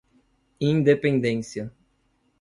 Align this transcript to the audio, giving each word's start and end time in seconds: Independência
Independência 0.69 1.71